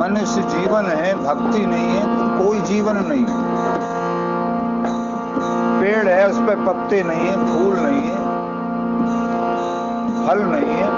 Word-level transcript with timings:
मनुष्य 0.00 0.42
जीवन 0.42 0.86
है, 0.86 1.14
भक्ति 1.14 1.64
नहीं 1.66 1.88
है 1.88 2.02
तो 2.18 2.26
कोई 2.38 2.60
जीवन 2.60 2.96
नहीं 3.08 3.24
पेड़ 5.80 6.08
है, 6.08 6.28
उस 6.28 6.38
पर 6.38 6.64
पत्ते 6.66 7.02
नहीं 7.02 7.26
है, 7.26 7.34
फूल 7.48 7.76
नहीं 7.76 8.02
है, 8.02 8.16
फल 10.24 10.42
नहीं 10.44 10.76
है 10.76 10.88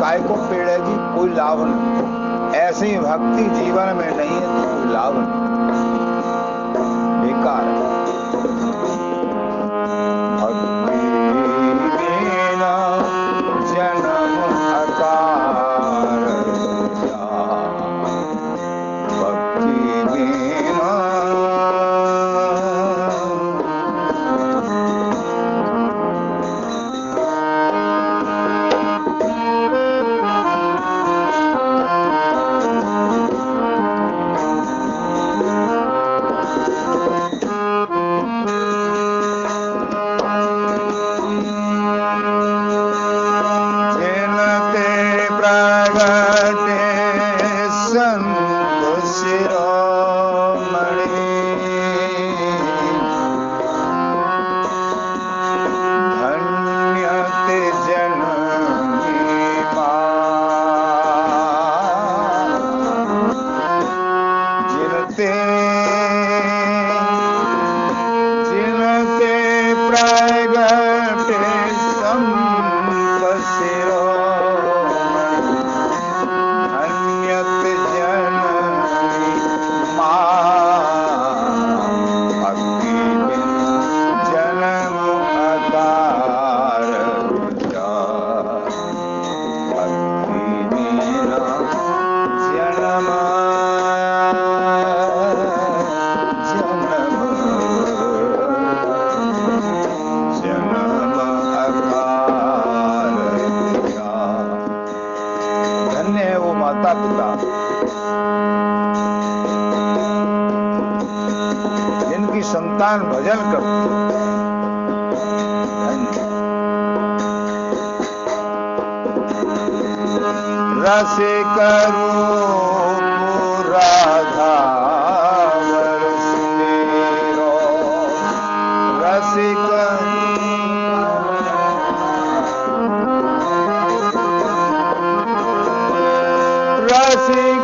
काय 0.00 0.18
को 0.20 0.34
पेड़ 0.50 0.68
है 0.68 0.78
जी, 0.78 0.96
कोई 1.14 1.30
लाभ 1.30 1.58
नहीं। 1.60 2.52
ऐसी 2.58 2.90
भक्ति 2.98 3.44
जीवन 3.54 3.94
में 3.96 4.10
नहीं 4.16 4.30
है 4.30 4.40
तो 4.40 4.62
कोई 4.64 4.92
लाभ 4.92 5.14
नहीं। 5.16 5.46
बेकार 7.22 7.64
है। 7.64 8.07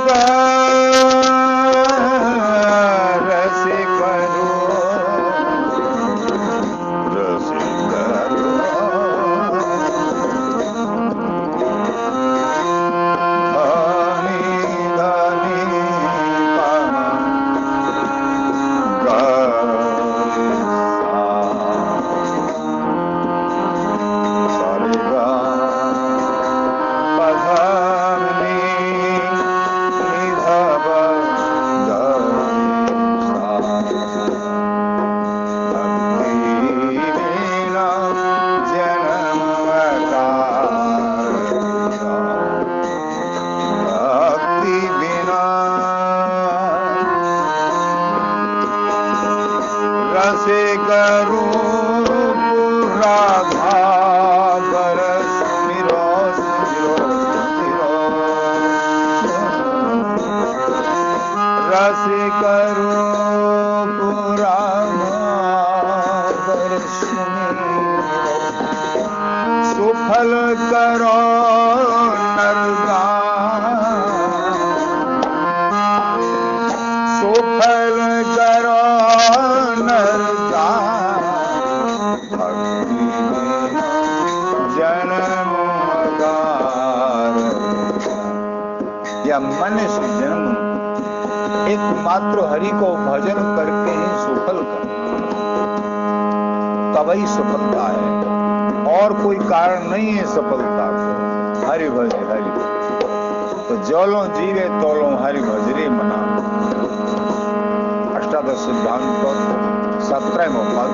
रसिक 0.07 0.54
सफल 94.45 94.57
कर 94.61 94.83
तभी 96.95 97.27
सफलता 97.27 97.85
है। 97.87 98.01
और 98.95 99.13
कोई 99.23 99.37
कारण 99.37 99.87
नहीं 99.91 100.11
है 100.13 100.25
सफलता 100.25 100.89
को। 100.93 101.71
हरि 101.71 101.89
भज 101.91 102.15
हरि 102.31 102.51
तो 103.69 103.77
जलो 103.85 104.25
जीवे 104.27 104.67
तोलो 104.83 105.07
हरि 105.23 105.41
भजरे 105.41 105.89
मना। 105.89 106.19
अष्टादश 108.19 108.59
सिद्धांत 108.59 110.03
सत्रह 110.03 110.59
पद। 110.77 110.93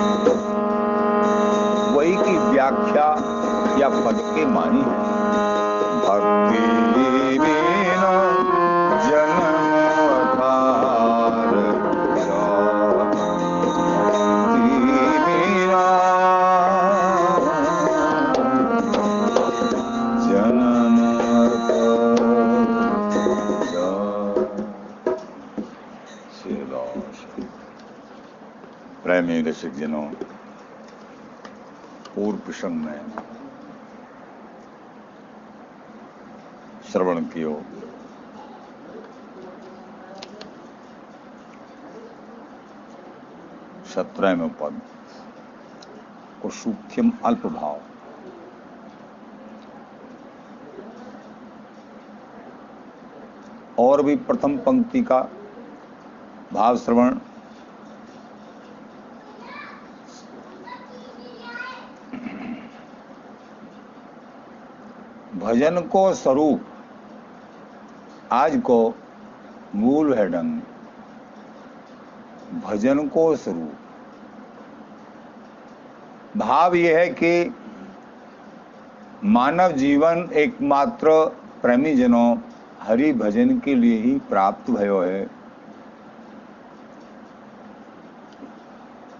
वही 1.96 2.14
की 2.16 2.38
व्याख्या 2.38 3.08
या 3.78 3.88
पद 3.88 4.22
के 4.34 4.44
मानी 4.46 4.80
है। 4.80 4.98
भक्ति 6.00 7.59
आदरणीय 29.40 29.70
जनों 29.70 30.02
पूर्व 32.14 32.38
प्रसंग 32.38 32.84
में 32.84 33.00
श्रवण 36.92 37.24
कियो। 37.24 37.54
सत्रहवें 43.94 44.50
पद। 44.50 44.80
को 46.42 46.50
सूक्ष्म 46.50 47.12
अल्प 47.24 47.46
भाव 47.46 47.80
और 53.78 54.02
भी 54.02 54.16
प्रथम 54.16 54.58
पंक्ति 54.58 55.02
का 55.02 55.20
भाव 56.52 56.76
श्रवण 56.76 57.18
भजन 65.50 65.80
को 65.80 66.14
स्वरूप। 66.14 66.60
आज 68.32 68.60
को 68.60 68.94
मूल 69.74 70.14
है 70.14 70.30
ढंग। 70.30 70.60
भजन 72.62 73.08
को 73.08 73.36
स्वरूप। 73.36 73.72
भाव 76.36 76.74
यह 76.74 76.98
है 76.98 77.08
कि 77.08 77.54
मानव 79.24 79.72
जीवन 79.72 80.28
एकमात्र 80.32 81.26
प्रेमी 81.62 81.94
जनों 81.94 82.36
हरि 82.80 83.12
भजन 83.12 83.58
के 83.58 83.74
लिए 83.74 84.00
ही 84.00 84.18
प्राप्त 84.28 84.70
भयो 84.70 85.00
है। 85.00 85.30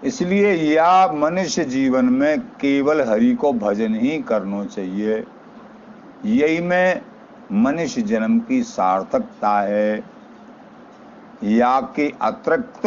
इसलिए 0.03 0.53
या 0.53 1.11
मनुष्य 1.13 1.65
जीवन 1.65 2.05
में 2.05 2.39
केवल 2.39 3.01
हरि 3.01 3.35
को 3.35 3.53
भजन 3.53 3.95
ही 3.95 4.21
करना 4.21 4.65
चाहिए। 4.65 5.23
यही 6.25 6.61
में 6.61 7.01
मनुष्य 7.51 8.01
जन्म 8.01 8.39
की 8.39 8.63
सार्थकता 8.63 9.61
है। 9.61 10.03
या 11.43 11.81
कि 11.81 12.17
अतिरिक्त 12.21 12.85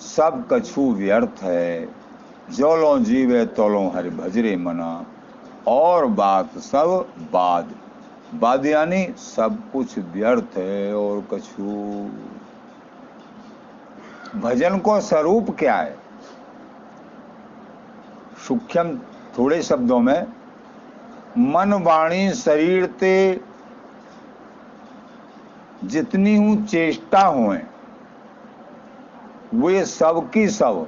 सब 0.00 0.48
कछु 0.52 0.94
व्यर्थ 0.94 1.42
है। 1.42 1.88
जो 2.50 2.76
लो 2.76 2.98
जीवे 2.98 3.46
तो 3.46 3.68
लो 3.68 3.88
हरि 3.88 4.10
भजरे 4.10 4.56
मना। 4.56 5.06
और 5.66 6.06
बात 6.06 6.58
सब 6.58 7.08
बाद। 7.32 7.74
बाद 8.34 8.66
यानी 8.66 9.08
सब 9.18 9.70
कुछ 9.72 9.98
व्यर्थ 9.98 10.56
है 10.56 10.94
और 10.94 11.28
कछु। 11.32 11.62
भजन 14.38 14.78
को 14.78 15.00
स्वरूप 15.00 15.56
क्या 15.58 15.76
है? 15.76 15.98
सूक्ष्म 18.48 18.98
थोड़े 19.38 19.62
शब्दों 19.62 20.00
में 20.00 20.26
मन 21.38 21.72
वाणी 21.82 22.32
शरीर 22.34 22.86
ते 23.00 23.40
जितनी 25.84 26.34
हूँ 26.36 26.66
चेष्टा 26.66 27.20
हुए, 27.26 27.58
वे 29.54 29.84
सब 29.84 30.30
की 30.30 30.46
सब 30.48 30.86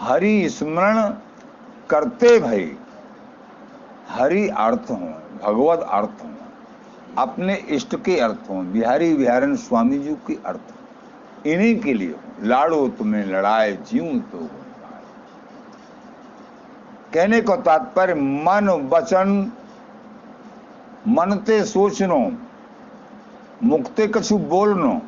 हरि 0.00 0.48
स्मरण 0.48 0.98
करते 1.90 2.38
भई, 2.38 2.66
हरि 4.08 4.46
अर्थ 4.48 4.90
हो, 4.90 4.96
भगवत 5.42 5.86
अर्थ 5.92 6.24
हो, 6.24 6.30
अपने 7.18 7.54
इष्ट 7.70 7.96
के 8.04 8.18
अर्थ 8.20 8.50
हो, 8.50 8.62
बिहारी 8.72 9.12
बिहारन 9.14 9.56
स्वामी 9.56 9.98
जी 9.98 10.14
के 10.26 10.38
अर्थ 10.46 11.46
इन्हीं 11.46 11.78
के 11.80 11.94
लिए 11.94 12.14
लाड़ो 12.42 12.86
तुम्हें 12.98 13.24
लड़ाए 13.26 13.72
जीव 13.86 14.18
तो 14.32 14.48
कहने 17.14 17.40
को 17.40 17.56
तात्पर्य, 17.56 18.14
मन 18.14 18.68
वचन 18.68 19.52
मन 21.08 21.36
ते 21.36 21.64
सोचनो, 21.64 22.32
मुक्ते 23.62 24.06
कछु 24.06 24.38
बोलनो, 24.38 25.02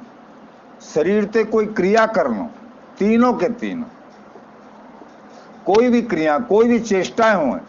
शरीर 0.82 1.24
ते 1.24 1.44
कोई 1.44 1.66
क्रिया 1.66 2.06
करनो, 2.06 2.50
तीनों 2.98 3.32
के 3.32 3.48
तीनों। 3.48 3.86
कोई 5.66 5.88
भी 5.88 6.02
क्रिया, 6.02 6.38
कोई 6.38 6.68
भी 6.68 6.78
चेष्टाएँ 6.80 7.34
हो 7.34 7.60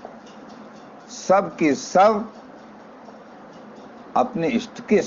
सब 1.10 1.56
के 1.56 1.74
सब 1.76 2.34
अपने 4.16 4.48
इष्ट 4.48 4.88
के 4.88 5.02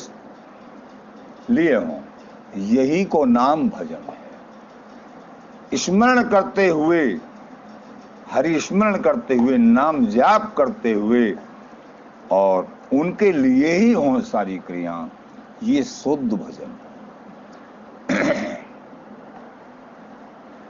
लिए 1.51 1.75
हो। 1.75 2.01
यही 2.57 3.05
को 3.05 3.25
नाम 3.25 3.69
भजन 3.69 4.13
है। 4.13 4.19
स्मरण 5.75 6.23
करते 6.23 6.69
हुए 6.69 7.21
हरि 8.31 8.61
स्मरण 8.61 8.97
करते 8.97 9.35
हुए, 9.37 9.57
नाम 9.57 10.07
जाप 10.07 10.55
करते 10.57 10.93
हुए 10.93 11.37
और 12.31 12.69
उनके 12.93 13.33
लिए 13.33 13.73
ही 13.73 13.93
हो 13.93 14.21
सारी 14.21 14.59
क्रिया, 14.59 15.09
ये 15.63 15.83
शुद्ध 15.83 16.33
भजन। 16.33 16.79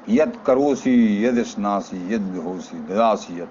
यद 0.09 0.39
करोसी, 0.47 1.25
यद 1.25 1.43
स्नासी, 1.43 2.15
यद 2.15 2.23
विहोसी, 2.23 2.79
ददासी 2.79 3.41
यद 3.41 3.49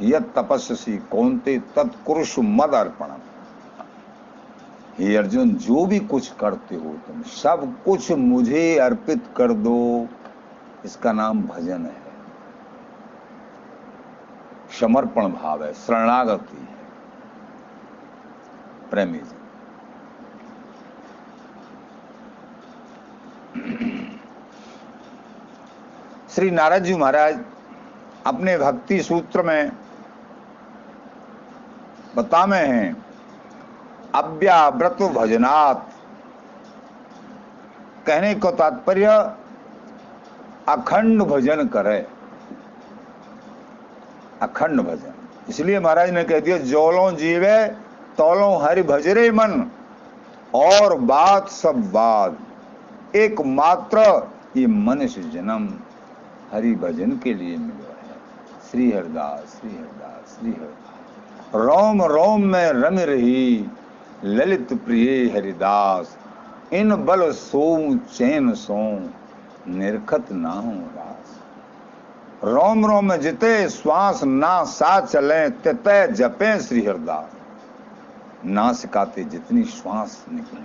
यद 0.00 0.32
तपस्सी, 0.36 0.96
कौनते 0.96 1.58
तत्कुरुष 1.58 2.38
मद 2.38 2.74
अर्पण 2.74 3.06
हे 4.98 5.16
अर्जुन, 5.16 5.50
जो 5.50 5.86
भी 5.86 5.98
कुछ 5.98 6.32
करते 6.32 6.74
हो 6.74 6.90
तुम, 6.90 7.22
सब 7.22 7.76
कुछ 7.84 8.12
मुझे 8.12 8.78
अर्पित 8.78 9.24
कर 9.36 9.52
दो। 9.52 10.08
इसका 10.84 11.12
नाम 11.12 11.42
भजन 11.42 11.86
है। 11.86 12.03
समर्पण 14.80 15.28
भाव 15.28 15.64
है, 15.64 15.72
शरणागति 15.72 16.56
है। 16.56 16.74
प्रेमी 18.90 19.18
जी। 19.18 19.36
श्री 26.30 26.50
नारद 26.50 26.82
जी 26.82 26.94
महाराज 26.94 27.38
अपने 28.26 28.58
भक्ति 28.58 29.02
सूत्र 29.02 29.42
में 29.42 29.72
बता 32.16 32.46
में 32.46 32.68
हैं, 32.68 33.04
अव्याव्रत 34.14 35.02
भजनात्। 35.02 35.92
कहने 38.06 38.34
को 38.34 38.50
तात्पर्य, 38.50 39.06
अखंड 40.68 41.22
भजन 41.22 41.68
करे। 41.68 42.13
अखंड 44.42 44.80
भजन। 44.80 45.12
इसलिए 45.48 45.80
महाराज 45.80 46.10
ने 46.10 46.24
कह 46.24 46.40
दिया, 46.40 46.58
जोलो 46.58 47.10
जीवे, 47.10 47.66
तोलो 48.18 48.58
हरि 48.58 48.82
भजरे 48.82 49.30
मन। 49.30 49.70
और 50.54 50.98
बात 50.98 51.48
सब 51.48 51.92
बात। 51.92 52.38
एकमात्र 53.16 54.28
ये 54.56 54.66
मनुष्य 54.66 55.22
जन्म 55.22 55.68
हरि 56.52 56.74
भजन 56.74 57.10
के 57.10 57.34
लिए 57.34 57.56
मिला 57.56 57.88
है। 57.88 58.16
श्री 58.70 58.92
हरदास 58.92 59.60
श्री 59.60 59.70
हरदास 59.70 60.38
श्री 60.38 60.50
हरदास। 60.50 61.54
रोम 61.54 62.02
रोम 62.02 62.42
में 62.42 62.70
रम 62.70 62.98
रही 62.98 63.66
ललित 64.24 64.72
प्रिय 64.72 65.32
हरिदास। 65.34 66.16
इन 66.72 66.94
बल 66.94 67.32
सो 67.32 67.96
चैन 67.96 68.54
सो 68.54 69.10
निरखत 69.68 70.32
ना 70.32 70.50
हो 70.50 70.72
रास। 70.72 71.13
रोम 72.42 72.86
रोम 72.86 73.16
जिते 73.16 73.68
श्वास 73.68 74.24
ना 74.24 74.64
सा 74.64 75.00
चले, 75.00 75.50
तिते 75.50 76.12
जपे 76.12 76.60
श्री 76.60 76.84
हरदास। 76.84 77.36
ना 78.46 78.72
सिखाते 78.72 79.24
जितनी 79.24 79.64
श्वास 79.64 80.24
निकले। 80.32 80.60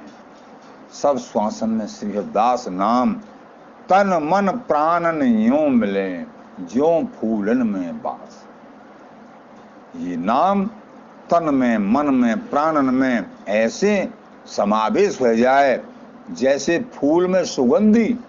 सब 0.94 1.18
श्वासन 1.18 1.70
में 1.70 1.88
श्री 1.88 2.12
हरदास 2.12 2.68
नाम, 2.68 3.14
तन 3.90 4.30
मन 4.34 4.52
प्राणन 4.52 5.22
यो 5.22 5.68
मिले 5.70 6.18
जो 6.62 7.04
फूलन 7.06 7.68
में 7.68 8.02
बास। 8.02 8.46
ये 9.98 10.18
नाम 10.18 10.66
तन 11.30 11.56
में, 11.56 11.78
मन 11.78 12.06
में 12.06 12.50
प्राणन 12.50 12.86
में 12.86 13.26
ऐसे 13.48 14.10
समावेश 14.46 15.22
हो 15.22 15.36
जाए, 15.36 15.84
जैसे 16.32 16.86
फूल 16.94 17.28
में 17.28 17.46
सुगंधी 17.46 18.20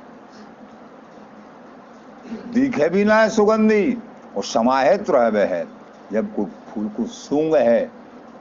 दिखे 2.30 2.88
भी 2.88 3.04
ना 3.04 3.14
है 3.14 3.28
सुगंधी, 3.30 3.96
और 4.37 4.44
समाहित 4.44 5.10
रहे 5.10 5.44
है। 5.46 5.66
जब 6.12 6.34
कोई 6.34 6.46
फूल 6.68 6.88
को 6.88 7.04
सूंग 7.04 7.54
है 7.56 7.80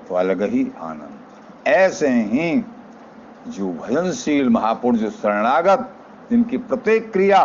तो 0.09 0.15
अलग 0.15 0.41
ही 0.43 0.67
आनंद। 0.79 1.67
ऐसे 1.67 2.09
ही 2.09 2.63
जो 3.47 3.71
भजनशील 3.73 4.49
महापुरुष 4.49 5.01
शरणागत, 5.13 5.89
जिनकी 6.29 6.57
प्रत्येक 6.57 7.11
क्रिया 7.11 7.41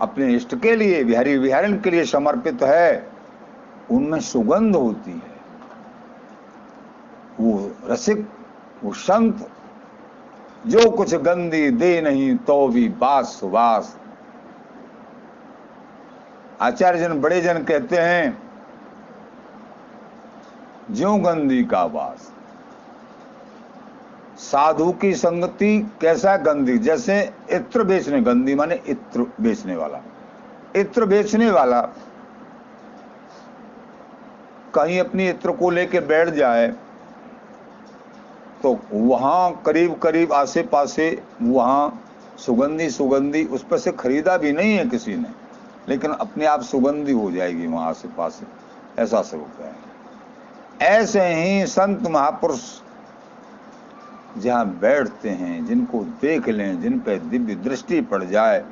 अपने 0.00 0.32
इष्ट 0.34 0.54
के 0.60 0.74
लिए 0.76 1.02
बिहारी 1.04 1.36
विहारण 1.38 1.80
के 1.80 1.90
लिए 1.90 2.04
समर्पित 2.04 2.62
है, 2.62 3.06
उनमें 3.90 4.20
सुगंध 4.20 4.76
होती 4.76 5.10
है। 5.10 5.38
वो 7.40 7.70
रसिक, 7.86 8.26
वो 8.84 8.92
संत, 8.92 9.48
जो 10.66 10.90
कुछ 10.90 11.14
गंदी 11.14 11.70
दे 11.70 12.00
नहीं 12.00 12.36
तो 12.36 12.66
भी 12.68 12.88
बास 12.88 13.26
सुबास 13.40 13.96
आचार्य 16.60 16.98
जन 16.98 17.20
बड़े 17.20 17.40
जन 17.40 17.62
कहते 17.64 17.96
हैं, 17.96 18.38
ज्यो 20.90 21.14
गंदी 21.16 21.62
का 21.64 21.84
वास। 21.84 22.30
साधु 24.40 24.90
की 24.92 25.14
संगति 25.14 25.78
कैसा 26.00 26.36
गंदी? 26.36 26.78
जैसे 26.78 27.20
इत्र 27.50 27.84
बेचने, 27.84 28.20
गंदी 28.20 28.54
माने 28.54 28.80
इत्र 28.86 29.26
बेचने 29.40 29.76
वाला। 29.76 30.00
इत्र 30.76 31.04
बेचने 31.06 31.50
वाला 31.50 31.80
कहीं 34.74 34.98
अपनी 35.00 35.28
इत्र 35.28 35.52
को 35.52 35.70
लेके 35.70 36.00
बैठ 36.00 36.28
जाए 36.28 36.68
तो 38.62 38.78
वहाँ 38.92 39.62
करीब 39.66 39.98
करीब 39.98 40.32
आसे 40.32 40.62
पासे 40.62 41.22
वहाँ 41.42 42.02
सुगंधी 42.38 42.88
सुगंधी 42.90 43.44
उस 43.44 43.64
पर 43.64 43.78
से 43.78 43.92
खरीदा 43.92 44.36
भी 44.36 44.52
नहीं 44.52 44.76
है 44.76 44.84
किसी 44.88 45.16
ने। 45.16 45.28
लेकिन 45.88 46.10
अपने 46.10 46.46
आप 46.46 46.62
सुगंधी 46.62 47.12
हो 47.12 47.30
जाएगी 47.30 47.66
वहाँ 47.66 47.88
आसे 47.88 48.08
पासे। 48.08 48.46
ऐसा 49.02 49.22
स्वरूप 49.22 49.60
है 49.60 49.90
ऐसे 50.82 51.20
ही 51.20 51.66
संत 51.66 52.06
महापुरुष 52.10 52.60
जहाँ 54.38 54.66
बैठते 54.66 55.28
हैं, 55.28 55.66
जिनको 55.66 56.04
देख 56.04 56.48
लें, 56.48 56.80
जिन 56.80 56.98
पर 56.98 57.18
दिव्य 57.18 57.54
दृष्टि 57.54 58.00
पड़ 58.00 58.24
जाए, 58.24 58.64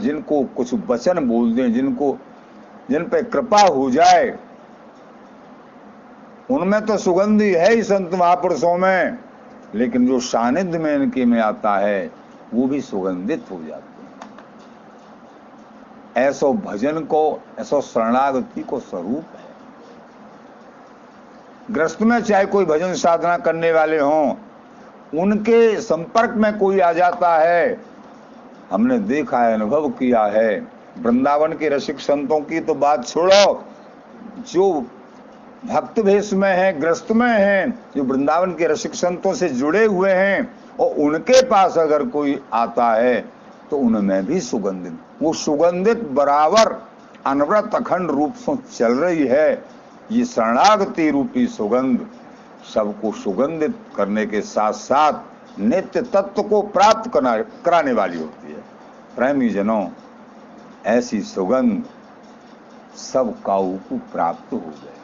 जिनको 0.00 0.44
कुछ 0.44 0.74
वचन 0.74 1.28
बोल 1.28 1.54
दें, 1.54 1.72
जिनको, 1.72 2.18
जिन 2.90 3.04
पर 3.04 3.22
कृपा 3.22 3.60
हो 3.60 3.90
जाए, 3.90 4.38
उनमें 6.50 6.86
तो 6.86 6.98
सुगंधी 6.98 7.50
है 7.52 7.74
ही 7.74 7.82
संत 7.82 8.14
महापुरुषों 8.14 8.78
में, 8.78 9.18
लेकिन 9.74 10.06
जो 10.06 10.20
सानिध्य 10.20 10.78
में 10.78 10.94
इनके 10.94 11.24
में 11.24 11.40
आता 11.40 11.76
है, 11.76 12.10
वो 12.54 12.66
भी 12.66 12.80
सुगंधित 12.80 13.44
हो 13.50 13.62
जाता 13.64 13.90
हैं। 13.90 13.95
ऐसो 16.16 16.52
भजन 16.54 17.00
को, 17.00 17.40
ऐसो 17.60 17.80
शरणागति 17.80 18.62
को 18.62 18.78
स्वरूप 18.80 19.24
है। 19.36 19.44
ग्रस्त 21.70 22.02
में 22.02 22.20
चाहे 22.20 22.46
कोई 22.46 22.64
भजन 22.64 22.94
साधना 22.94 23.36
करने 23.38 23.72
वाले 23.72 23.98
हों, 23.98 24.34
उनके 25.14 25.80
संपर्क 25.80 26.34
में 26.36 26.58
कोई 26.58 26.80
आ 26.80 26.92
जाता 26.92 27.36
है, 27.36 27.78
हमने 28.70 28.98
देखा 28.98 29.38
है 29.38 29.54
अनुभव 29.54 29.88
किया 29.88 30.24
है। 30.24 30.66
वृंदावन 30.98 31.52
के 31.52 31.68
रसिक 31.68 32.00
संतों 32.00 32.40
की 32.40 32.60
तो 32.60 32.74
बात 32.74 33.06
छोड़ो, 33.06 33.64
जो 34.48 34.84
भक्त 35.64 36.00
भेष 36.00 36.32
में 36.32 36.50
है, 36.50 36.80
ग्रस्त 36.80 37.12
में 37.12 37.28
है, 37.28 37.70
जो 37.96 38.02
वृंदावन 38.04 38.52
के 38.52 38.66
रसिक 38.66 38.94
संतों 38.94 39.32
से 39.34 39.48
जुड़े 39.48 39.84
हुए 39.84 40.10
हैं, 40.10 40.48
और 40.80 40.94
उनके 40.98 41.42
पास 41.42 41.78
अगर 41.78 42.04
कोई 42.06 42.38
आता 42.52 42.92
है 42.92 43.24
तो 43.70 43.78
उनमें 43.78 44.26
भी 44.26 44.40
सुगंधित। 44.40 44.98
वो 45.22 45.32
सुगंधित 45.34 46.02
बराबर 46.10 46.72
अनवरत 47.26 47.74
अखंड 47.74 48.10
रूप 48.10 48.34
से 48.36 48.56
चल 48.68 48.94
रही 48.94 49.26
है। 49.26 49.50
ये 50.12 50.24
शरणागति 50.24 51.10
रूपी 51.10 51.46
सुगंध 51.48 52.06
सबको 52.74 53.12
सुगंधित 53.14 53.74
करने 53.96 54.26
के 54.26 54.40
साथ 54.42 54.72
साथ 54.72 55.58
नित्य 55.60 56.02
तत्व 56.04 56.42
को 56.42 56.60
प्राप्त 56.62 57.10
करना 57.12 57.36
कराने 57.64 57.92
वाली 57.92 58.18
होती 58.18 58.52
है। 58.52 58.62
प्रेमी 59.16 59.48
जनों 59.50 59.84
ऐसी 60.86 61.20
सुगंध 61.24 61.84
सब 62.96 63.34
काऊ 63.42 63.76
को 63.88 63.98
प्राप्त 64.12 64.52
हो 64.52 64.58
गए 64.58 64.94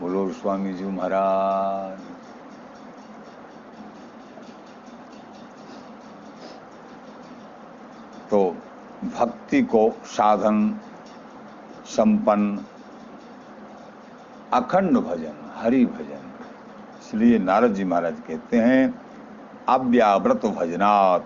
बोलो 0.00 0.28
स्वामी 0.32 0.72
जी 0.72 0.84
महाराज। 0.86 2.09
तो 8.30 8.40
भक्ति 9.16 9.62
को 9.64 9.90
साधन, 10.06 10.58
संपन्न, 11.86 12.64
अखंड 14.52 14.96
भजन, 14.98 15.34
हरि 15.56 15.84
भजन। 15.86 16.28
इसलिए 17.00 17.38
नारद 17.40 17.74
जी 17.74 17.84
महाराज 17.84 18.20
कहते 18.28 18.56
हैं 18.58 18.82
अव्याव्रत 19.68 20.46
भजनात्, 20.48 21.24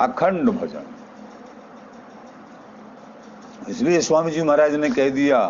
अखंड 0.00 0.50
भजन। 0.50 0.86
इसलिए 3.68 4.00
स्वामी 4.00 4.30
जी 4.30 4.42
महाराज 4.42 4.74
ने 4.74 4.90
कह 4.90 5.08
दिया 5.10 5.40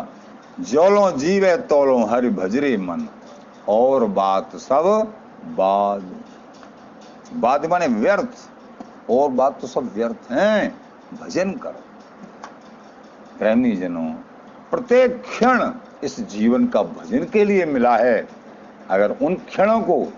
जोलो 0.61 1.09
जीवे 1.17 1.55
तोलो 1.69 1.97
हरि 2.05 2.29
भजरे 2.31 2.75
मन, 2.79 3.07
और 3.69 4.05
बात 4.05 4.55
सब 4.57 5.13
बाद 5.57 6.11
बाद 7.35 7.65
माने 7.65 7.87
व्यर्थ। 7.89 8.49
और 9.09 9.29
बात 9.29 9.59
तो 9.61 9.67
सब 9.67 9.93
व्यर्थ 9.95 10.31
है। 10.31 10.73
भजन 11.21 11.51
करो। 11.53 11.83
प्रेमी 13.39 13.71
जनों, 13.71 14.09
प्रत्येक 14.71 15.21
क्षण 15.21 15.71
इस 16.03 16.19
जीवन 16.29 16.67
का 16.67 16.81
भजन 16.83 17.23
के 17.23 17.43
लिए 17.45 17.65
मिला 17.65 17.95
है। 17.97 18.27
अगर 18.89 19.15
उन 19.21 19.35
क्षणों 19.47 19.79
को 19.81 20.13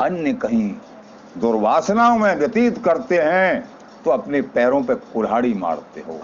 अन्य 0.00 0.32
कहीं 0.32 0.70
दुर्वासनाओं 1.38 2.18
में 2.18 2.34
व्यतीत 2.36 2.78
करते 2.84 3.18
हैं 3.18 3.68
तो 4.04 4.10
अपने 4.10 4.40
पैरों 4.42 4.82
पे 4.82 4.94
कुल्हाड़ी 4.94 5.52
मारते 5.54 6.00
हो। 6.00 6.20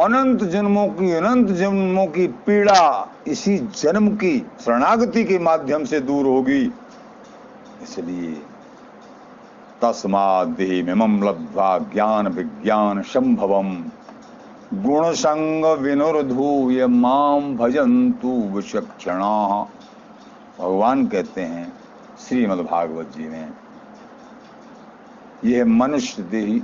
अनंत 0.00 0.44
जन्मों 0.44 0.86
की, 0.88 1.10
अनंत 1.12 1.48
जन्मों 1.48 2.06
की 2.06 2.26
पीड़ा 2.46 3.08
इसी 3.26 3.56
जन्म 3.58 4.08
की 4.16 4.38
शरणागति 4.60 5.24
के 5.24 5.38
माध्यम 5.38 5.84
से 5.84 6.00
दूर 6.00 6.26
होगी। 6.26 6.62
इसलिए 7.82 8.42
तस्मादेहिमम 9.82 11.28
लब्ध्वा 11.28 11.78
ज्ञान 11.78 12.28
विज्ञान 12.28 13.02
संभवम 13.02 13.84
गुण 14.74 15.12
संग 15.12 15.64
विनुर्धूय 15.64 16.86
माम 16.86 17.56
भजंतु 17.56 18.28
विचक्षणा। 18.28 19.62
भगवान 20.58 21.06
कहते 21.06 21.40
हैं 21.40 21.72
श्रीमद् 22.28 22.60
भागवत 22.60 23.06
जी 23.16 23.28
में 23.28 23.48
यह 25.44 25.64
मनुष्य 25.64 26.22
देही 26.22 26.62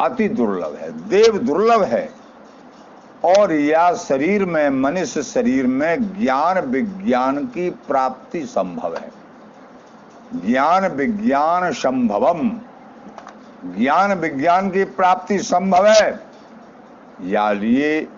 अति 0.00 0.28
दुर्लभ 0.28 0.74
है, 0.80 1.08
देव 1.08 1.38
दुर्लभ 1.38 1.82
है। 1.82 2.14
और 3.24 3.52
या 3.52 3.94
शरीर 3.94 4.44
में, 4.44 4.70
मनुष्य 4.70 5.22
शरीर 5.22 5.66
में 5.66 6.20
ज्ञान 6.20 6.58
विज्ञान 6.66 7.46
की 7.46 7.70
प्राप्ति 7.70 8.46
संभव 8.46 8.96
है। 8.96 9.19
ज्ञान 10.34 10.86
विज्ञान 10.86 11.72
संभवम। 11.72 12.50
ज्ञान 13.76 14.12
विज्ञान 14.12 14.70
की 14.70 14.84
प्राप्ति 14.84 15.38
संभव 15.38 15.86
है। 15.86 16.20
या 17.22 17.52
लिए 17.52 18.08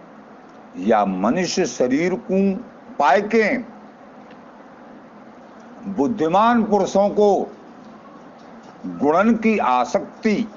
या 0.79 1.05
मनुष्य 1.05 1.67
शरीर 1.67 2.15
को 2.15 2.57
पाए 2.99 3.21
के 3.21 3.59
बुद्धिमान 5.89 6.65
पुरुषों 6.65 7.09
को 7.09 7.53
गुणन 8.87 9.35
की 9.35 9.59
आसक्ति 9.59 10.49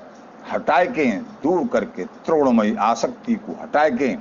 हटाए 0.52 0.88
के 0.88 1.06
दूर 1.12 1.68
करके 1.68 2.04
त्रोणमयी 2.04 2.76
आसक्ति 2.76 3.36
को 3.36 3.52
हटाए 3.62 3.92
के 3.92 4.14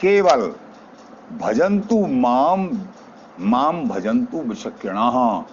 केवल 0.00 0.52
भजंतु 1.38 2.06
माम 2.06 2.70
माम 3.40 3.88
भजंतु 3.88 4.38
विशक्यणा। 4.38 5.44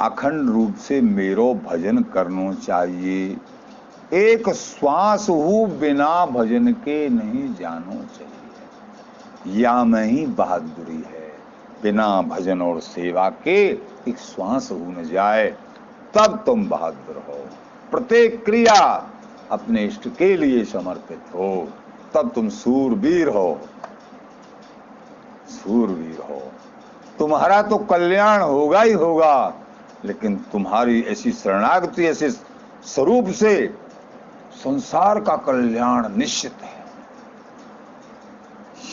अखंड 0.00 0.50
रूप 0.50 0.74
से 0.74 1.00
मेरो 1.00 1.54
भजन 1.54 1.98
करना 1.98 2.52
चाहिए। 2.52 3.36
एक 4.12 4.50
श्वास 4.50 5.28
हु 5.28 5.66
बिना 5.66 6.26
भजन 6.26 6.72
के 6.72 7.08
नहीं 7.08 7.54
जानो 7.54 7.92
चाहिए। 7.92 9.60
या 9.62 9.84
में 9.84 10.04
ही 10.04 10.26
बहादुरी 10.26 10.96
है, 10.96 11.32
बिना 11.82 12.22
भजन 12.22 12.62
और 12.62 12.80
सेवा 12.80 13.30
के 13.30 13.68
एक 14.08 14.18
श्वास 14.18 14.68
हो 14.72 14.76
न 14.76 15.08
जाए, 15.12 15.46
तब 16.14 16.42
तुम 16.46 16.68
बहादुर 16.68 17.16
हो। 17.16 17.46
प्रत्येक 17.90 18.44
क्रिया 18.44 19.10
अपने 19.50 19.84
इष्ट 19.84 20.08
के 20.16 20.36
लिए 20.36 20.64
समर्पित 20.64 21.20
हो, 21.34 21.68
तब 22.14 22.30
तुम 22.34 22.48
सूरवीर 22.48 23.28
हो। 23.28 23.60
सूरवीर 25.48 26.18
हो। 26.30 26.52
तुम्हारा 27.18 27.62
तो 27.62 27.76
कल्याण 27.76 28.40
होगा 28.40 28.82
ही 28.82 28.92
होगा 28.92 29.54
लेकिन 30.04 30.36
तुम्हारी 30.36 31.02
ऐसी 31.02 31.32
शरणागति, 31.32 32.04
ऐसे 32.06 32.30
स्वरूप 32.84 33.28
से 33.28 33.74
संसार 34.52 35.20
का 35.20 35.36
कल्याण 35.36 36.16
निश्चित 36.16 36.54
है। 36.62 36.84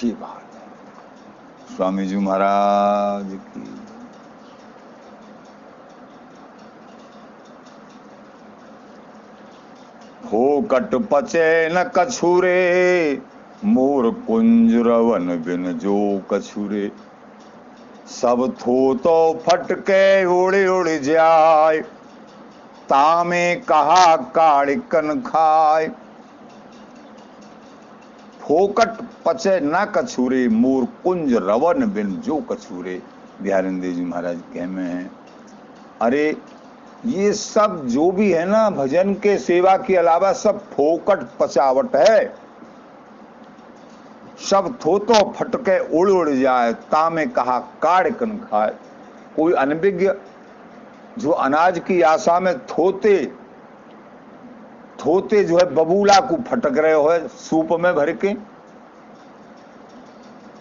ये 0.04 0.12
बात 0.12 0.44
है। 0.56 1.76
स्वामी 1.76 2.06
जी 2.06 2.18
महाराज 2.18 3.40
की। 3.58 3.72
हो 10.26 10.62
कट 10.72 10.96
पचे 10.96 11.70
न 11.70 11.84
कछुरे, 11.96 13.22
मोर 13.66 14.12
कुंज 14.28 14.76
रवन 14.76 15.28
बिन 15.28 15.72
जो 15.74 16.22
कछुरे। 16.32 16.92
सब 18.08 18.56
थो 18.62 18.94
तो 18.96 19.44
फटके 19.46 20.26
उड़ 20.26 20.56
उड़ 20.56 20.90
जाय 20.90 21.80
तामे 22.90 23.56
कहा 23.56 24.16
काड़िकन 24.16 25.22
खाए। 25.26 25.88
फोकट 28.42 28.90
पचे 29.26 29.60
न 29.60 29.86
कछूरे, 29.96 30.48
मोर 30.48 30.86
कुंज 31.04 31.34
रवन 31.34 31.86
बिन 31.86 32.12
जो 32.16 32.38
कछुरे। 32.52 33.02
बिहारिंदे 33.42 33.92
जी 33.92 34.04
महाराज 34.06 34.40
कह 34.54 34.68
में 34.68 34.84
है, 34.84 35.10
अरे, 36.02 36.36
ये 37.06 37.34
सब 37.34 37.88
जो 37.88 38.12
भी 38.12 38.32
है 38.32 38.46
ना, 38.46 38.70
भजन 38.70 39.14
के 39.14 39.38
सेवा 39.38 39.76
के 39.78 39.96
अलावा 39.96 40.32
सब 40.34 40.60
फोकट 40.70 41.28
पचावट 41.40 41.96
है। 41.96 42.45
सब 44.39 44.74
थोतो 44.86 45.13
फटके 45.32 45.77
उड़ 45.92 46.10
उड़ 46.10 46.30
जाए, 46.30 46.74
तामे 46.74 47.25
कहा 47.27 47.60
काड़ 47.82 48.10
कन 48.12 48.38
खाए। 48.42 48.74
कोई 49.36 49.54
अनभिज्ञ 49.54 50.12
जो 51.18 51.32
अनाज 51.32 51.80
की 51.80 52.01
आशा 52.04 52.39
में 52.39 52.58
थोते 52.68 53.25
थोते 55.00 55.44
जो 55.44 55.58
है 55.58 55.65
बबूला 55.75 56.20
को 56.22 56.36
फटक 56.44 56.77
रहे 56.77 56.94
हो 56.94 57.18
सूप 57.30 57.72
में 57.80 57.94
भर 57.96 58.12
के। 58.15 58.34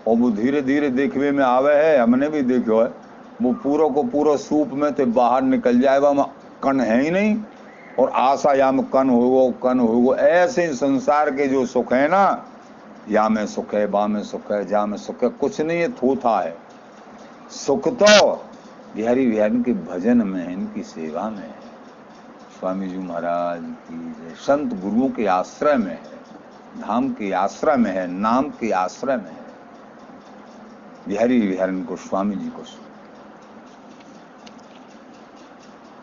और 0.07 0.17
वो 0.17 0.31
धीरे 0.31 0.63
धीरे 0.63 0.89
देखने 0.91 1.31
में 1.31 1.45
आवे 1.45 1.75
है, 1.75 1.99
हमने 1.99 2.29
भी 2.29 2.43
देखो 2.43 2.81
है 2.83 2.89
वो 3.43 3.53
पूरा 3.55 3.89
को 3.89 4.03
पूरा 4.05 4.37
सूप 4.37 4.71
में 4.73 4.93
तो 4.95 5.07
बाहर 5.09 5.43
निकल 5.43 5.81
जाए, 5.81 5.99
वह 5.99 6.31
कन 6.63 6.81
है 6.81 7.01
ही 7.03 7.11
नहीं। 7.11 7.37
और 7.99 8.11
आशा 8.11 8.53
या 8.55 8.71
में 8.73 8.85
कन 8.87 9.11
हो 9.11 9.55
कन 9.63 9.79
हो 9.81 10.15
ऐसे 10.15 10.73
संसार 10.75 11.31
के 11.31 11.47
जो 11.47 11.65
सुख 11.67 11.93
है 11.93 12.09
ना 12.09 12.25
या 13.11 13.29
में 13.29 13.47
सुख 13.47 13.75
है, 13.75 13.87
बा 13.87 14.07
में 14.07 14.23
सुख 14.23 14.51
है, 14.53 14.65
जा 14.65 14.85
में 14.87 14.99
सुख 14.99 15.23
है, 15.23 15.29
कुछ 15.29 15.61
नहीं 15.61 15.81
है 15.81 15.93
थोथा 15.93 16.41
है। 16.41 16.57
सुख 17.51 17.89
तो 17.89 18.33
बिहारी 18.97 19.27
बिहारी 19.27 19.63
के 19.63 19.73
भजन 19.73 20.27
में 20.27 20.41
है 20.43 20.53
इनकी 20.53 20.83
सेवा 20.83 21.29
में 21.31 21.39
है। 21.39 21.63
स्वामी 22.59 22.89
जी 22.89 22.99
महाराज 22.99 23.63
की 23.63 24.35
संत 24.37 24.75
गुरुओं 24.81 25.09
के 25.09 25.27
आश्रय 25.27 25.77
में 25.77 25.91
है, 25.91 26.81
धाम 26.81 27.09
के 27.11 27.33
आश्रय 27.33 27.77
में 27.77 27.91
है, 27.91 28.07
नाम 28.07 28.49
के 28.51 28.71
आश्रय 28.71 29.17
में 29.17 29.31
है। 29.31 29.43
बिहारी 31.09 31.41
बिहारी 31.41 31.83
को, 31.83 31.97
स्वामी 31.97 32.37
जी 32.37 32.49
को 32.49 32.63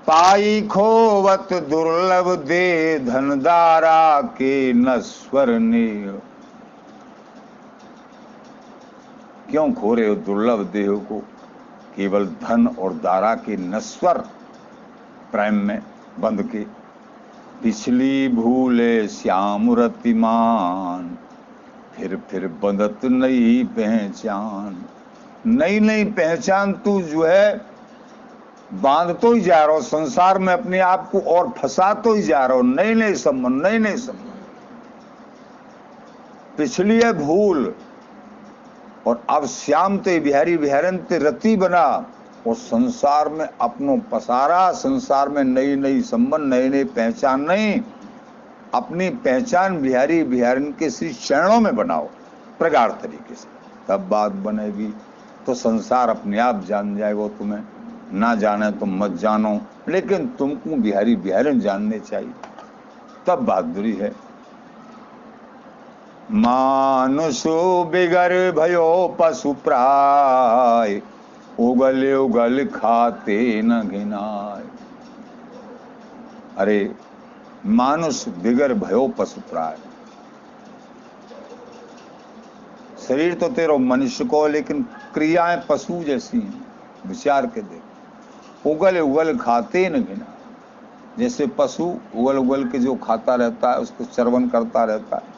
पाई 0.07 0.61
खोवत 0.61 1.53
दुर्लभ 1.69 2.27
दे 2.39 2.99
धनदारा 2.99 4.21
के 4.21 4.73
नस्वर 4.73 5.49
ने 5.59 5.87
क्यों 9.51 9.73
खो 9.73 9.93
रहे 9.93 10.07
हो 10.07 10.15
दुर्लभ 10.15 10.59
देह 10.59 10.91
को? 10.91 11.19
केवल 11.95 12.25
धन 12.25 12.67
और 12.67 12.93
दारा 12.93 13.35
के 13.35 13.57
नस्वर 13.57 14.17
प्रेम 15.31 15.53
में 15.53 15.81
बंद 16.19 16.43
के। 16.43 16.59
पिछली 17.63 18.27
भूले 18.27 19.07
श्याम 19.07 19.73
रतिमान, 19.73 21.17
फिर 21.95 22.21
फिर 22.29 22.47
बंदत 22.47 23.05
नई 23.05 23.63
पहचान। 23.63 24.85
नई 25.45 25.79
नई 25.79 26.05
पहचान 26.05 26.73
तू 26.73 27.01
जो 27.01 27.23
है, 27.23 27.61
बाँध 28.73 29.17
तो 29.21 29.33
ही 29.33 29.41
जा 29.41 29.65
रहा 29.65 29.75
हो, 29.75 29.81
संसार 29.81 30.39
में 30.39 30.53
अपने 30.53 30.79
आप 30.79 31.09
को 31.11 31.19
और 31.19 31.49
फंसा 31.49 31.93
तो 31.93 32.13
ही 32.13 32.21
जा 32.21 32.45
रहा 32.45 32.57
हो। 32.57 32.63
नए 32.63 32.93
नए 32.93 33.13
संबंध 33.13 33.63
नए 33.63 33.79
नए 33.79 33.97
संबंध। 33.97 34.31
पिछली 36.57 37.01
है 37.01 37.13
भूल 37.13 37.75
और 39.07 39.23
अब 39.29 39.45
श्याम 39.45 39.97
ते 39.97 40.19
बिहारी 40.19 40.57
बिहारन 40.57 40.97
ते 40.97 41.17
रति 41.17 41.55
बना 41.55 41.85
और 42.47 42.55
संसार 42.55 43.29
में 43.29 43.47
अपनों 43.61 43.97
पसारा, 44.11 44.71
संसार 44.71 45.29
में 45.29 45.43
नई 45.43 45.75
नई 45.75 46.01
संबंध 46.01 46.53
नई 46.53 46.69
नई 46.69 46.83
पहचान 46.83 47.41
नहीं। 47.41 47.81
अपनी 48.73 49.09
पहचान 49.09 49.81
बिहारी 49.81 50.23
बिहारन 50.23 50.71
के 50.71 50.89
श्री 50.89 51.13
चरणों 51.13 51.59
में 51.59 51.75
बनाओ, 51.75 52.07
प्रगाढ़ 52.59 52.91
तरीके 52.91 53.35
से। 53.35 53.47
तब 53.87 54.07
बात 54.09 54.31
बनेगी 54.31 54.93
तो 55.45 55.53
संसार 55.53 56.09
अपने 56.09 56.39
आप 56.39 56.63
जान 56.67 56.97
जाएगा 56.97 57.27
तुम्हें। 57.27 57.63
ना 58.19 58.35
जाने 58.35 58.71
तो 58.71 58.85
मत 58.85 59.11
जानो, 59.11 59.59
लेकिन 59.89 60.27
तुमको 60.27 60.75
बिहारी 60.75 61.15
बिहारन 61.15 61.59
जानने 61.59 61.99
चाहिए। 61.99 62.33
तब 63.27 63.39
बहादुरी 63.39 63.93
है। 63.93 64.30
मानुषो 66.33 67.83
बिगर 67.83 68.51
भयो 68.51 69.17
पशु 69.19 69.53
प्राय, 69.53 71.01
उगल 71.59 72.13
उगल 72.13 72.65
खाते 72.65 73.61
न 73.61 73.81
घिनाय। 73.81 74.63
अरे, 76.57 76.95
मानुष 77.65 78.27
बिगर 78.27 78.73
भयो 78.73 79.07
पशु 79.07 79.41
प्राय। 79.41 79.77
शरीर 83.07 83.33
तो 83.33 83.49
तेरो 83.49 83.77
मनुष्य 83.77 84.25
को, 84.25 84.47
लेकिन 84.47 84.85
क्रियाएँ 85.13 85.61
पशु 85.69 86.03
जैसी 86.03 86.39
हैं, 86.39 86.65
विचार 87.05 87.45
के 87.45 87.61
देख। 87.61 87.81
उगल 88.67 88.99
उगल 88.99 89.37
खाते 89.37 89.89
न 89.89 89.93
घिना 89.93 90.37
जैसे 91.19 91.47
पशु 91.47 91.95
उगल 92.15 92.37
उगल 92.37 92.63
के 92.63 92.79
जो 92.79 92.95
खाता 92.95 93.35
रहता 93.35 93.71
है, 93.71 93.77
उसको 93.77 94.03
चरवन 94.03 94.47
करता 94.47 94.83
रहता 94.83 95.15
है 95.15 95.30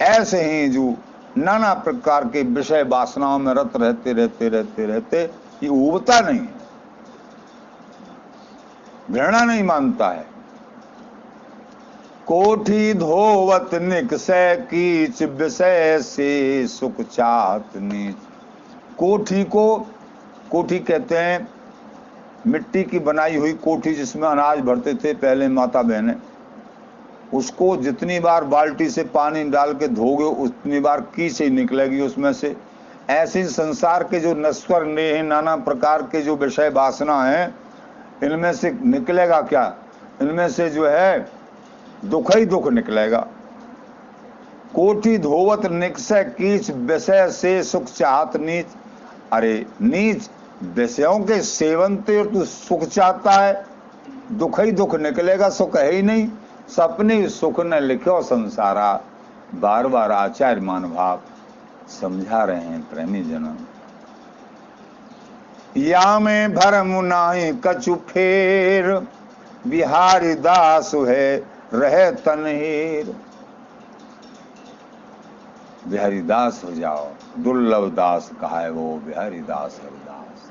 ऐसे 0.00 0.42
ही 0.42 0.68
जो 0.68 0.94
नाना 1.38 1.72
प्रकार 1.74 2.24
के 2.24 2.42
विषय 2.42 2.82
वासनाओं 2.82 3.38
में 3.38 3.52
रत 3.54 3.76
रहते 3.76 4.12
रहते 4.12 4.48
रहते 4.48 4.86
रहते, 4.86 5.22
ये 5.62 5.68
उबता 5.68 6.20
नहीं 6.20 6.46
घृणा 9.10 9.44
नहीं 9.44 9.62
मानता 9.62 10.08
है। 10.08 10.26
कोठी 12.26 12.94
धोवत 12.94 13.70
निकसय 13.74 14.56
कीच 14.70 15.22
विषय 15.22 15.98
से 16.02 16.66
सुख 16.66 17.00
चात 17.00 17.76
नीच। 17.76 18.16
कोठी 18.98 19.44
को, 19.44 19.76
कोठी 20.50 20.78
कहते 20.78 21.18
हैं, 21.18 21.48
मिट्टी 22.46 22.82
की 22.84 22.98
बनाई 22.98 23.36
हुई 23.36 23.52
कोठी 23.52 23.94
जिसमें 23.94 24.28
अनाज 24.28 24.58
भरते 24.58 24.94
थे 24.94 25.14
पहले 25.14 25.48
माता 25.48 25.82
बहने। 25.82 26.14
उसको 27.34 27.76
जितनी 27.76 28.20
बार 28.20 28.44
बाल्टी 28.44 28.90
से 28.90 29.02
पानी 29.02 29.44
डाल 29.44 29.74
के 29.74 29.88
धोगे, 29.88 30.24
उतनी 30.24 30.80
बार 30.80 31.00
की 31.00 31.30
से 31.30 31.50
निकलेगी 31.50 32.00
उसमें 32.00 32.32
से। 32.32 32.56
ऐसे 33.10 33.44
संसार 33.44 34.04
के 34.04 34.20
जो 34.20 34.34
नस्वर 34.34 34.84
नेह, 34.84 35.22
नाना 35.22 35.56
प्रकार 35.56 36.02
के 36.02 36.22
जो 36.22 36.36
विषय 36.36 36.68
वासना 36.68 37.24
है, 37.24 37.54
इनमें 38.24 38.52
से 38.52 38.78
निकलेगा 38.84 39.40
क्या? 39.40 39.76
इनमें 40.22 40.48
से 40.48 40.70
जो 40.70 40.86
है, 40.86 41.28
दुख 42.04 42.36
ही 42.36 42.44
दुख 42.44 42.68
निकलेगा। 42.68 43.26
कोटि 44.74 45.18
धोवत 45.18 45.66
निकसय 45.66 46.24
कीच, 46.24 46.70
विषय 46.70 47.30
से 47.30 47.62
सुख 47.62 47.84
चाहत 47.84 48.36
नीच। 48.36 48.66
अरे, 49.32 49.66
नीच, 49.82 50.30
विषयों 50.62 51.18
के 51.18 51.42
सेवन 51.42 51.96
तू 51.96 52.44
सुख 52.44 52.84
चाहता 52.84 53.30
है, 53.30 53.66
दुख 54.32 54.60
ही 54.60 54.72
दुख 54.72 54.94
निकलेगा, 54.94 55.48
सुख 55.48 55.76
है 55.76 55.92
ही 55.92 56.02
नहीं। 56.02 56.28
सपने 56.68 57.28
सुख 57.28 57.60
न 57.60 57.74
लिखो 57.82 58.20
संसारा। 58.22 58.92
बार 59.54 59.86
बार 59.86 60.12
आचार्य 60.12 60.60
मान 60.60 60.82
भाव 60.84 61.20
समझा 61.90 62.44
रहे 62.44 62.60
हैं 62.60 62.80
प्रेमी 62.90 63.22
जनम 63.22 63.56
या 65.76 66.18
में 66.18 66.54
भरम 66.54 66.88
नाही 67.04 67.52
कछु 67.64 67.94
फेर, 68.08 68.88
बिहारी 69.66 70.34
दास 70.34 70.90
है 70.94 71.36
रहे 71.74 72.10
तनहीर। 72.12 73.14
बिहारी 75.88 76.20
दास 76.22 76.62
हो 76.64 76.70
जाओ, 76.72 77.08
दुर्लभ 77.38 77.88
दास 77.94 78.30
कहा 78.40 78.60
है 78.60 78.70
वो, 78.70 78.96
बिहारी 78.98 79.40
दास 79.40 79.80
हरिदास। 79.82 80.50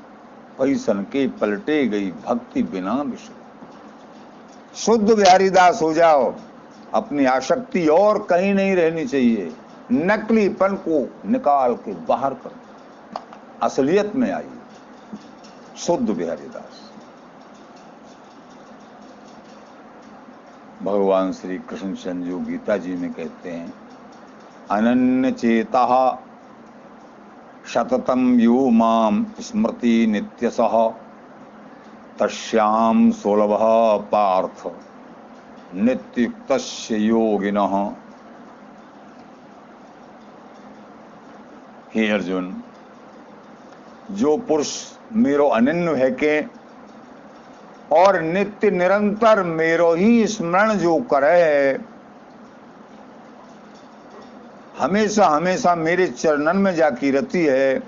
पैसन 0.58 1.02
के 1.02 1.26
पलटे 1.40 1.86
गई 1.86 2.10
भक्ति 2.26 2.62
बिना 2.62 2.94
विश्व 3.02 3.32
शुद्ध 4.76 5.12
बिहारी 5.12 5.50
दास 5.50 5.82
हो 5.82 5.92
जाओ। 5.92 6.34
अपनी 6.94 7.24
आसक्ति 7.24 7.86
और 7.86 8.26
कहीं 8.30 8.54
नहीं 8.54 8.76
रहनी 8.76 9.06
चाहिए। 9.06 9.56
नकलीपन 9.92 10.74
को 10.88 11.28
निकाल 11.28 11.74
के 11.74 11.94
बाहर 11.94 12.34
कर। 12.34 12.50
असलियत 13.62 14.16
में 14.16 14.32
आइए। 14.32 14.58
शुद्ध 15.76 16.10
बिहारी 16.10 16.46
दास। 16.46 16.92
भगवान 20.82 21.32
श्री 21.32 21.58
कृष्ण 21.58 21.94
चंद्र 21.94 22.28
जो 22.28 22.38
गीता 22.38 22.76
जी 22.76 22.96
में 22.96 23.12
कहते 23.12 23.50
हैं, 23.50 23.74
अनन्य 24.70 25.32
चेता 25.32 26.22
शततम 27.66 28.40
यो 28.40 28.70
माम 28.70 29.26
स्मृति 29.40 30.06
नित्यसह 30.06 30.94
तस्याम 32.20 33.10
सुलभ 33.12 33.52
पार्थ। 34.12 34.66
नित्युक्त 35.74 36.50
योगिन। 36.92 37.58
हे 41.94 42.08
अर्जुन, 42.10 42.62
जो 44.10 44.36
पुरुष 44.38 44.70
मेरो 45.12 45.48
अनन्य 45.48 45.94
है 45.94 46.10
के 46.12 46.40
और 47.92 48.20
नित्य 48.22 48.70
निरंतर 48.70 49.42
मेरो 49.42 49.92
ही 49.94 50.26
स्मरण 50.26 50.72
जो 50.74 50.96
करे 51.12 51.40
है 51.42 51.78
हमेशा 54.78 55.26
हमेशा 55.26 55.74
मेरे 55.74 56.06
चरणन 56.08 56.56
में 56.56 56.74
जाकी 56.74 57.10
रहती 57.10 57.44
है, 57.44 57.82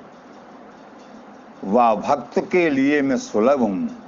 वह 1.64 1.94
भक्त 1.96 2.38
के 2.52 2.68
लिए 2.70 3.00
मैं 3.02 3.16
सुलभ 3.16 3.60
हूँ। 3.60 4.07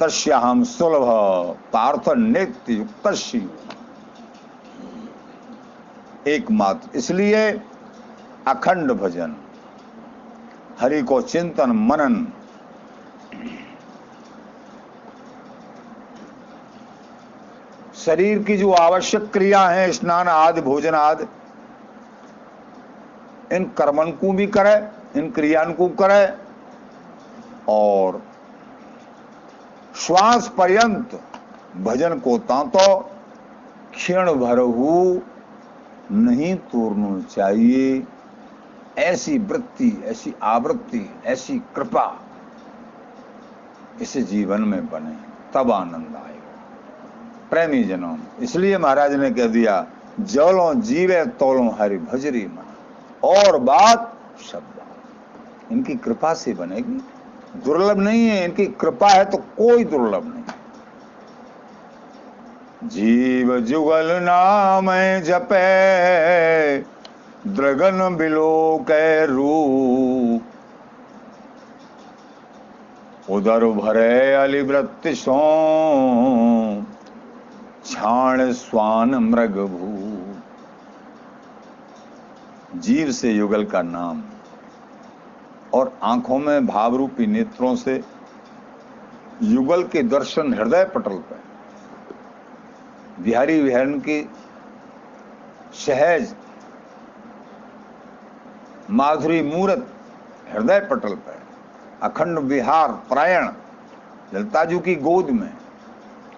तस्याम 0.00 0.62
सुलभ 0.64 1.06
पार्थ 1.72 2.08
नित्य 2.08 2.72
युक्त 2.72 3.06
एकमात्र 6.28 6.98
इसलिए 6.98 7.50
अखंड 8.48 8.92
भजन, 8.92 9.36
हरि 10.80 11.02
को 11.02 11.20
चिंतन 11.22 11.70
मनन, 11.70 12.26
शरीर 17.96 18.42
की 18.42 18.56
जो 18.56 18.72
आवश्यक 18.72 19.30
क्रिया 19.32 19.68
है, 19.68 19.92
स्नान 19.92 20.28
आदि, 20.28 20.60
भोजन 20.60 20.94
आदि, 20.94 21.24
इन 23.56 23.64
कर्मन 23.64 24.10
को 24.10 24.32
भी 24.32 24.46
करे, 24.46 24.76
इन 25.18 25.30
क्रियान 25.30 25.72
को 25.72 25.88
करे, 25.88 26.26
और 27.68 28.22
श्वास 29.96 30.52
पर्यंत 30.58 31.20
भजन 31.76 32.18
को 32.18 32.38
तांतो 32.38 32.98
क्षण 33.94 34.32
भर 34.32 34.58
हो 34.58 35.22
नहीं 36.12 36.54
तोड़ना 36.54 37.20
चाहिए। 37.20 38.06
ऐसी 38.98 39.38
वृत्ति, 39.38 40.02
ऐसी 40.04 40.34
आवृत्ति, 40.42 41.10
ऐसी 41.26 41.58
कृपा 41.58 42.20
इस 44.02 44.16
जीवन 44.16 44.60
में 44.60 44.90
बने, 44.90 45.16
तब 45.54 45.72
आनंद 45.72 46.16
आएगा। 46.16 46.54
प्रेमी 47.50 47.84
जनों, 47.84 48.16
इसलिए 48.40 48.78
महाराज 48.78 49.14
ने 49.14 49.30
कह 49.30 49.46
दिया, 49.46 49.86
जलो 50.20 50.74
जीवे 50.74 51.26
तोलो 51.26 51.70
हरि 51.70 51.98
भजरी 51.98 52.46
मन, 52.46 52.74
और 53.24 53.58
बात 53.58 54.18
शब्द। 54.52 55.72
इनकी 55.72 55.94
कृपा 55.94 56.34
से 56.34 56.54
बनेगी। 56.54 57.00
दुर्लभ 57.64 57.98
नहीं 57.98 58.26
है, 58.26 58.44
इनकी 58.44 58.66
कृपा 58.80 59.08
है 59.08 59.24
तो 59.24 59.38
कोई 59.56 59.84
दुर्लभ 59.84 60.24
नहीं। 60.24 60.44
जीव 62.88 63.58
जुगल 63.60 64.10
नाम 64.22 64.90
जपे, 65.22 66.78
द्रगन 67.48 68.16
बिलो 68.16 68.84
कै 68.88 69.26
रूप 69.26 70.42
उदर 73.30 73.64
भरे 73.74 74.34
अलिवृत्ति 74.34 75.14
सो, 75.14 75.40
छाण 77.86 78.52
स्वान 78.52 79.14
मृग 79.24 79.58
भू 79.68 79.90
जीव 82.80 83.10
से 83.12 83.32
युगल 83.32 83.64
का 83.64 83.82
नाम 83.82 84.22
और 85.76 85.92
आँखों 86.04 86.38
में 86.38 86.66
भावरूपी 86.66 87.26
नेत्रों 87.26 87.74
से 87.76 88.00
युगल 89.42 89.82
के 89.84 90.02
दर्शन 90.04 90.54
हृदय 90.54 90.84
पटल 90.94 91.16
पर। 91.30 91.44
बिहारी 93.20 93.60
विहरण 93.62 93.98
की 94.00 94.20
सहज 95.76 96.34
माधुरी 98.90 99.42
मूर्त 99.42 99.86
हृदय 100.52 100.80
पटल 100.90 101.14
पर, 101.16 101.38
अखंड 102.02 102.38
विहार 102.38 102.92
प्रायण 103.08 103.48
ललताजू 104.34 104.78
की 104.78 104.94
गोद 104.96 105.30
में, 105.30 105.52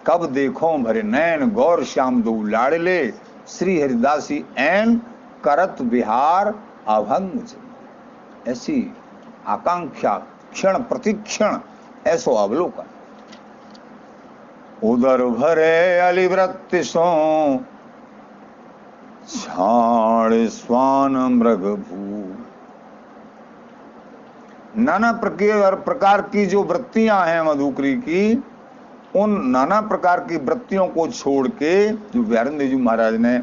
कब 0.07 0.25
देखो 0.33 0.77
भरे 0.79 1.03
नैन 1.03 1.51
गौर 1.51 1.85
श्याम 1.85 2.23
दो 2.23 2.43
लाड़ले 2.45 3.01
श्री 3.49 3.81
हरिदासी 3.81 4.45
एन 4.59 4.97
करत 5.45 5.81
विहार 5.83 6.55
अभंग 6.89 8.49
ऐसी 8.49 8.81
आकांक्षा, 9.47 10.15
क्षण 10.53 10.79
प्रतिक्षण, 10.83 11.59
ऐसो 12.07 12.35
अवलोकन। 12.35 12.87
उदर 14.83 15.25
भरे 15.25 15.99
अलिवृत्ति 15.99 16.83
सो 16.85 17.05
स्वान 20.49 21.17
मृग 21.33 21.65
भू। 21.81 22.25
नाना 24.77 25.13
प्रकार 25.13 25.75
प्रकार 25.77 26.21
की 26.23 26.45
जो 26.47 26.63
वृत्तियाँ 26.63 27.25
हैं 27.27 27.41
मधुकरी 27.43 27.95
की, 27.97 28.45
उन 29.17 29.31
नाना 29.47 29.81
प्रकार 29.81 30.21
की 30.21 30.37
वृत्तियों 30.37 30.87
को 30.89 31.07
छोड़ 31.09 31.49
के 31.49 31.89
जो 31.89 32.23
व्यारण 32.23 32.59
जी 32.59 32.77
महाराज 32.77 33.15
ने 33.15 33.37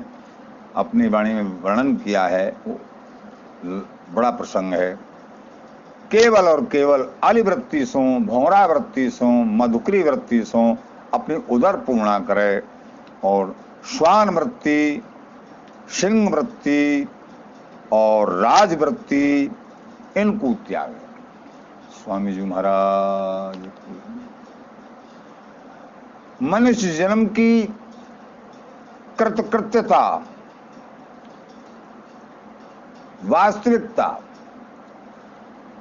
अपनी 0.76 1.08
वाणी 1.08 1.34
में 1.34 1.62
वर्णन 1.62 1.96
किया 1.96 2.26
है, 2.26 2.48
वो 2.68 2.80
बड़ा 4.14 4.30
प्रसंग 4.32 4.74
है। 4.74 4.98
केवल 6.16 6.46
और 6.48 6.66
केवल 6.66 7.10
अलिवृत्ति 7.24 7.86
सो 7.86 8.20
भौरा 8.20 8.66
वृत्ति 8.66 9.10
सो, 9.10 9.26
मधुकरी 9.26 10.04
वृत्ति 10.04 10.44
सो, 10.44 10.78
अपनी 11.14 11.36
उदर 11.36 11.76
पूर्णा 11.76 12.20
करे। 12.20 12.64
और 13.24 13.56
श्वान 13.98 14.30
वृत्ति 14.30 15.04
सिंह 15.90 16.30
वृत्ति 16.30 17.08
और 17.92 18.30
राजवृत्ति 18.30 19.52
इनको 20.18 20.54
त्याग। 20.54 20.96
स्वामी 22.04 22.34
जी 22.34 22.42
महाराज, 22.42 23.70
मनुष्य 26.44 26.92
जन्म 26.92 27.26
की 27.26 27.64
कृतकृत्यता, 29.20 30.26
वास्तविकता 33.26 34.22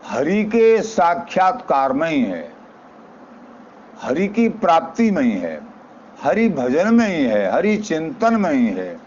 हरि 0.07 0.45
के 0.45 0.83
साक्षात्कार 0.83 1.93
में 1.93 2.11
ही 2.11 2.25
है। 2.25 2.53
हरि 4.03 4.29
की 4.29 4.49
प्राप्ति 4.49 5.11
में 5.11 5.23
ही 5.23 5.33
है। 5.33 5.61
हरि 6.23 6.49
भजन 6.49 6.95
में 6.95 7.09
ही 7.09 7.25
है। 7.25 7.53
हरि 7.53 7.77
चिंतन 7.77 8.37
में 8.37 8.53
ही 8.53 8.67
है। 8.67 9.01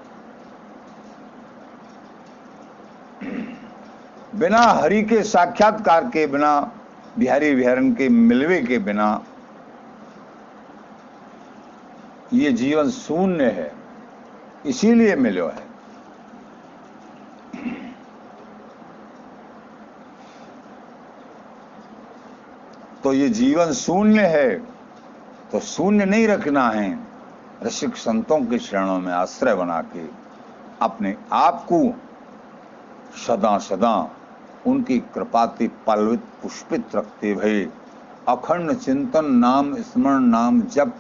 बिना 4.36 4.58
हरि 4.58 5.04
के 5.04 5.24
साक्षात्कार 5.24 6.04
के 6.04 6.28
बिना, 6.28 6.72
बिहारी 7.20 7.56
विहरण 7.56 7.92
के 7.92 8.10
मिलवे 8.10 8.62
के 8.62 8.78
बिना, 8.78 9.24
ये 12.34 12.52
जीवन 12.52 12.90
शून्य 12.90 13.44
है। 13.44 13.72
इसीलिए 14.66 15.16
मिलो 15.16 15.48
है। 15.48 15.77
तो 23.04 23.14
ये 23.14 23.30
जीवन 23.30 23.72
शून्य 23.74 24.26
है 24.28 24.50
तो 25.52 25.60
शून्य 25.60 26.06
नहीं 26.06 26.28
रखना 26.28 26.70
है। 26.70 27.00
ऋषिक 27.64 27.96
संतों 27.96 28.40
के 28.46 28.60
शरणों 28.60 29.00
में 29.00 29.12
आश्रय 29.14 29.56
बना 29.56 29.82
के 29.94 30.06
अपने 30.82 31.16
आप 31.34 31.66
को 31.72 31.80
सदा 33.18 33.58
सदा 33.58 33.96
उनकी 34.68 35.00
कृपाति 35.00 35.68
पलवित, 35.88 36.20
पुष्पित 36.44 36.96
रखते 36.96 37.34
हुए 37.34 37.68
अखंड 38.28 38.74
चिंतन 38.74 39.32
नाम, 39.36 39.76
स्मरण 39.76 40.24
नाम, 40.26 40.62
जप, 40.62 40.94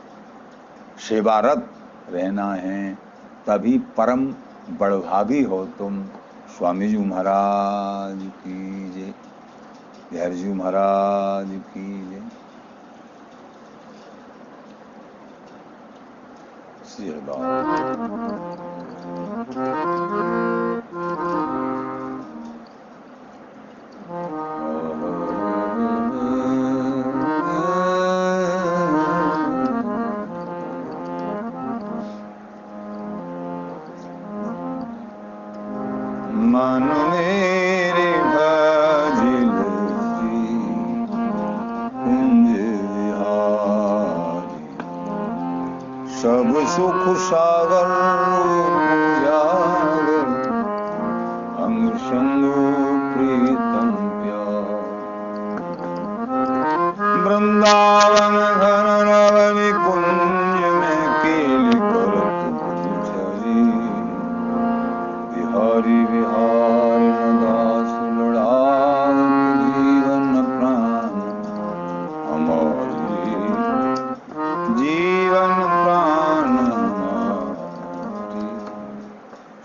सेवारत 1.09 1.69
रहना 2.09 2.53
है। 2.53 2.93
तभी 3.47 3.77
परम 3.97 4.25
बड़भागी 4.79 5.41
हो 5.43 5.65
तुम। 5.65 6.03
स्वामी 6.57 6.87
जी 6.87 6.97
महाराज 6.97 8.19
की 8.37 8.89
जय। 8.91 9.13
बिहारी 10.11 10.35
जी 10.35 10.53
महाराज 10.53 11.49
की 11.71 11.85
जय। 12.11 12.21
श्री 16.85 17.09
मन 36.53 36.83
मेरे 37.11 37.26
सुख 46.77 47.17
सागर। 47.17 48.76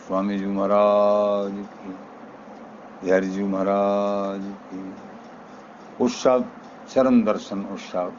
स्वामी 0.03 0.39
जी 0.39 0.47
महाराज 0.47 1.67
की 3.03 3.11
हरि 3.11 3.27
जी 3.27 3.43
महाराज 3.43 4.41
की 4.43 4.95
उत्सव 6.05 6.45
चरण 6.91 7.25
दर्शन 7.25 7.65
उत्सव 7.65 8.13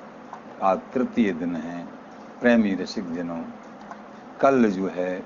आज 0.64 0.80
तृतीय 0.94 1.34
दिन 1.34 1.56
है, 1.56 1.88
प्रेमी 2.42 2.76
रसिक 2.76 3.14
जनों। 3.14 3.42
कल 4.42 4.70
जो 4.70 4.88
है, 4.88 5.24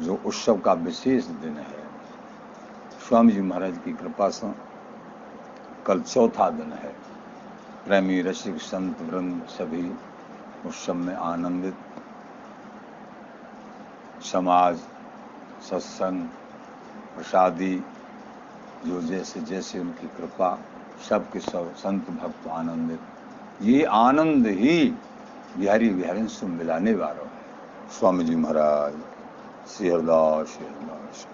जो 0.00 0.20
उत्सव 0.26 0.58
का 0.58 0.72
विशेष 0.72 1.24
दिन 1.24 1.56
है, 1.56 1.84
स्वामी 3.08 3.32
जी 3.32 3.40
महाराज 3.40 3.78
की 3.84 3.92
कृपा 3.92 4.28
से 4.28 4.54
कल 5.86 6.00
चौथा 6.00 6.50
दिन 6.50 6.72
है। 6.72 6.94
प्रेमी 7.86 8.22
रसिक 8.22 8.56
संत 8.56 9.00
वृंद 9.00 9.42
सभी 9.48 9.90
उत्सव 10.66 10.94
में 10.94 11.14
आनंदित। 11.14 11.76
समाज 14.22 14.80
सत्संग, 15.68 16.22
प्रसादी, 17.16 17.74
जो 18.86 19.00
जैसे 19.02 19.40
जैसे 19.40 19.78
उनकी 19.78 20.06
कृपा, 20.06 20.50
सबके 21.08 21.40
सब 21.40 21.74
संत 21.74 22.10
भक्त 22.10 22.46
आनंदित। 22.48 23.00
ये 23.62 23.84
आनंद 23.84 24.46
ही 24.46 24.76
बिहारी 25.56 25.88
बिहारी 25.90 26.26
से 26.28 26.46
मिलाने 26.46 26.94
वालों 26.94 27.26
स्वामी 27.90 28.24
जी 28.24 28.36
महाराज, 28.36 28.94
श्री 29.68 29.88
हरदास 29.88 30.46
श्री 30.46 30.66
हरदास। 30.66 31.26